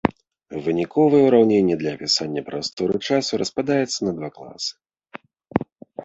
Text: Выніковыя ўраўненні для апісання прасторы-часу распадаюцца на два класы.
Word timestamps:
Выніковыя 0.67 1.25
ўраўненні 1.25 1.75
для 1.81 1.91
апісання 1.97 2.41
прасторы-часу 2.47 3.39
распадаюцца 3.41 3.99
на 4.07 4.11
два 4.17 4.29
класы. 4.39 4.71